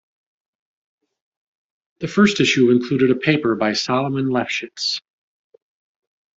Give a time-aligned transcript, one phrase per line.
[1.99, 4.99] The first issue included a paper by Solomon Lefschetz.